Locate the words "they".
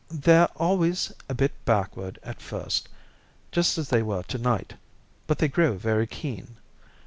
3.89-4.01, 5.37-5.47